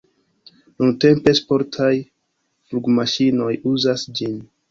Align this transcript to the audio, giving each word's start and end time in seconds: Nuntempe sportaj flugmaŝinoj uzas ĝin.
Nuntempe 0.83 1.33
sportaj 1.39 1.91
flugmaŝinoj 2.71 3.53
uzas 3.75 4.09
ĝin. 4.21 4.37